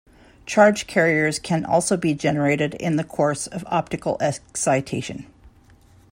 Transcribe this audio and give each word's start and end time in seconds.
Charge 0.47 0.87
carriers 0.87 1.37
can 1.37 1.63
also 1.63 1.95
be 1.95 2.15
generated 2.15 2.73
in 2.73 2.95
the 2.95 3.03
course 3.03 3.45
of 3.45 3.63
optical 3.67 4.17
excitation. 4.19 5.27